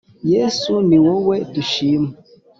[0.33, 2.09] yesu, ni wowe dushima: